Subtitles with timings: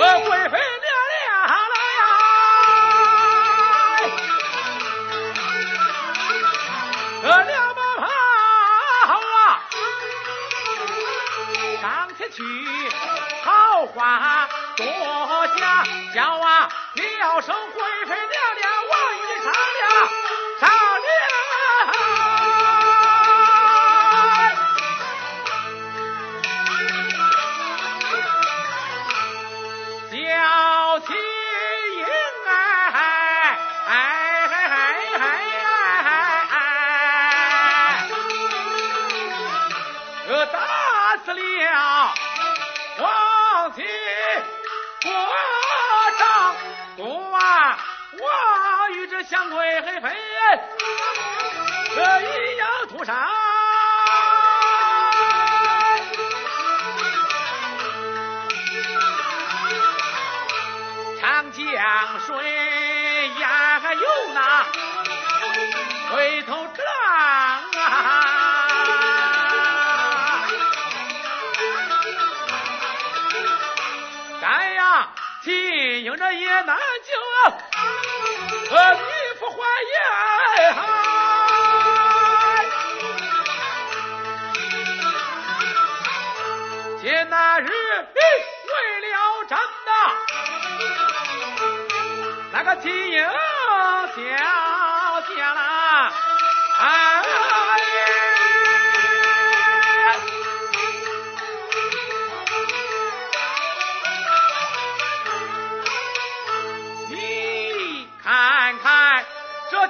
[0.00, 0.08] 贵
[0.48, 1.28] 妃娘娘
[1.68, 2.02] 了呀，
[7.22, 8.06] 这两把炮
[9.36, 9.60] 啊，
[11.82, 11.84] 上
[12.16, 12.38] 前去，
[13.44, 14.84] 好话多
[15.58, 15.84] 讲，
[16.14, 19.84] 叫啊了声贵妃娘娘，我与你商量
[49.30, 50.10] 我与这相贵妃
[51.94, 53.28] 这一样屠杀。
[61.20, 61.62] 长江
[62.26, 62.28] 水
[63.38, 64.00] 呀还有
[64.34, 64.66] 那
[66.10, 67.86] 回头之浪啊！
[74.40, 75.08] 咱呀，
[75.42, 77.12] 金营着也难救，
[78.74, 78.98] 呃，
[79.40, 79.94] 不还言。
[87.00, 89.16] 今那日为了
[89.48, 89.90] 朕呐，
[92.52, 93.18] 那个金营
[94.14, 94.20] 小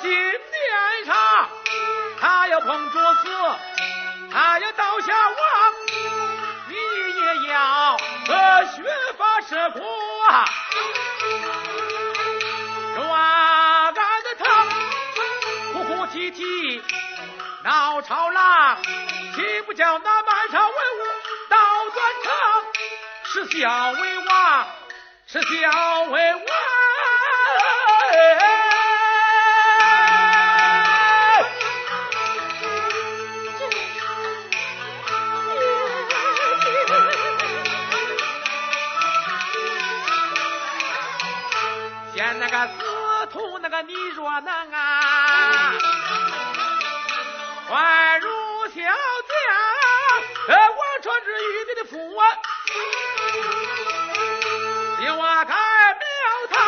[0.00, 1.48] 金殿上，
[2.20, 3.28] 他要碰着死，
[4.32, 5.38] 他要倒下亡，
[6.68, 6.74] 你
[7.20, 7.96] 也要
[8.28, 8.82] 呃学
[9.16, 9.80] 法设国
[10.28, 10.44] 啊！
[12.94, 13.02] 抓
[13.86, 14.44] 俺的他
[15.72, 16.82] 哭哭啼啼
[17.64, 18.78] 闹吵嚷，
[19.34, 21.02] 岂不叫那满朝文武
[21.48, 21.56] 倒
[21.90, 22.32] 转场？
[23.24, 24.66] 是小为王，
[25.26, 26.42] 是小为王。
[43.88, 45.72] 你若能啊，
[47.70, 48.28] 还如
[48.66, 48.84] 小将，
[50.48, 52.22] 呃，我传之玉帝的父啊，
[54.98, 56.06] 今晚该庙
[56.50, 56.58] 堂，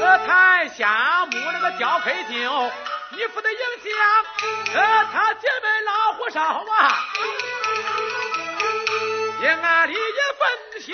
[0.00, 2.70] 呃，台下木那个交配酒，
[3.10, 3.90] 你负责影响，
[4.80, 7.04] 呃，他姐妹老火烧啊，
[9.42, 9.98] 也俺里也
[10.38, 10.48] 分
[10.82, 10.92] 下。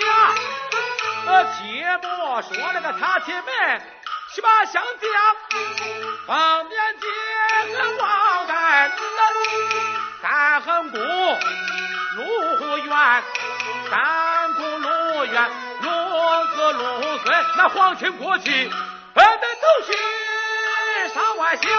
[1.25, 3.81] 呃，切莫说那个他姐妹
[4.33, 5.11] 去把相将，
[6.25, 7.05] 方便结
[7.71, 8.91] 个王干
[10.23, 10.99] 三横宫
[12.15, 13.23] 陆远，
[13.91, 15.51] 三宫陆远，
[15.81, 15.87] 陆
[16.47, 18.71] 子陆孙，那皇亲国戚，
[19.13, 19.93] 呃，那都是
[21.13, 21.71] 上万乡，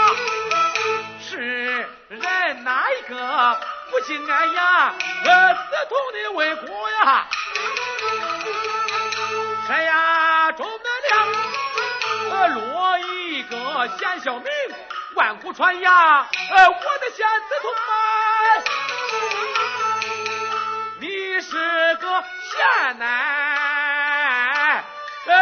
[1.28, 3.58] 是人哪一个
[3.90, 4.94] 不敬俺呀？
[5.24, 7.26] 呃，死同的为国呀！
[9.66, 10.52] 谁呀？
[10.52, 10.93] 中得了，呃，
[12.48, 14.46] 落一个贤孝名，
[15.14, 15.94] 万古传扬。
[15.94, 17.70] 呃，我的贤子同，
[21.00, 24.84] 你是个贤男，
[25.26, 25.32] 呃，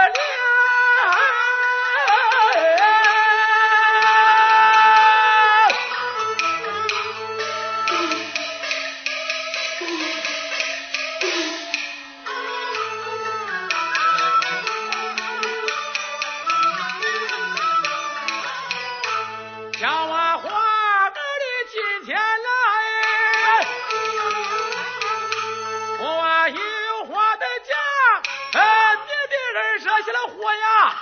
[30.05, 30.95] 起了火呀，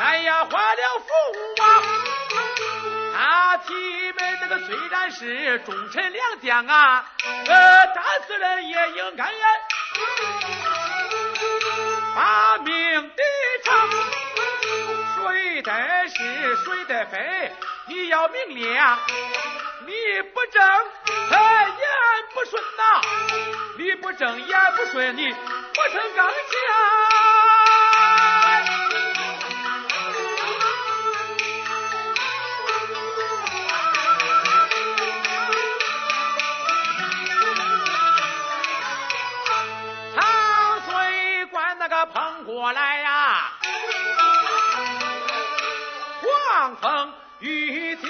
[0.00, 1.06] 哎呀，坏了父
[1.62, 1.82] 王，
[3.14, 7.06] 他提门那个虽然是忠臣良将啊，
[7.46, 9.24] 呃，但是人也应该，
[12.14, 13.22] 把命抵
[13.64, 13.88] 偿。
[15.16, 15.72] 谁得
[16.08, 17.43] 是谁得非，
[17.86, 18.98] 你要明亮。
[19.86, 19.92] 你
[20.32, 20.62] 不正，
[21.30, 21.88] 呃，言
[22.32, 23.00] 不顺呐、
[23.76, 26.34] 你不正言不顺，你不成刚强。
[42.14, 43.52] 常过来呀，
[46.22, 47.12] 狂风
[47.44, 48.08] 雨天。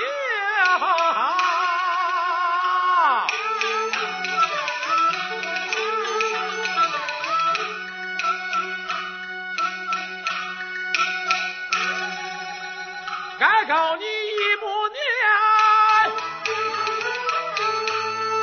[13.40, 14.96] 该告你一母娘，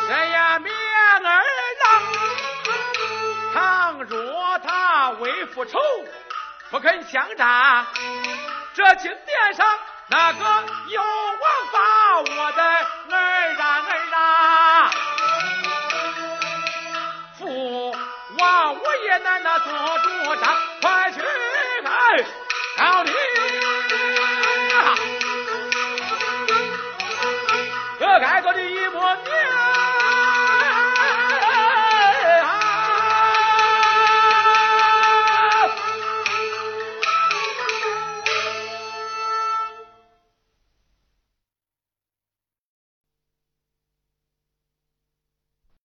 [0.08, 1.34] 谁呀面儿郎？
[3.54, 5.80] 倘若他为复仇，
[6.70, 7.88] 不肯相战，
[8.74, 9.66] 这金殿上
[10.12, 10.44] 那个
[10.88, 11.42] 有王
[11.72, 11.80] 法
[12.20, 14.92] 我的儿啊儿啊，
[17.40, 17.96] 父
[18.38, 20.44] 王我也难那做主张，